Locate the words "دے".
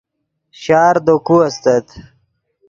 1.05-1.15